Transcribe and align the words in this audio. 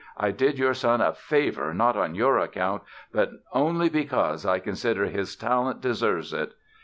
I 0.17 0.31
did 0.31 0.57
your 0.57 0.73
son 0.73 0.99
a 0.99 1.13
favor 1.13 1.75
not 1.75 1.95
on 1.95 2.15
your 2.15 2.39
account 2.39 2.81
but 3.13 3.33
only 3.53 3.87
because 3.87 4.47
I 4.47 4.57
consider 4.57 5.05
his 5.05 5.35
talent 5.35 5.79
deserves 5.79 6.33
it!" 6.33 6.53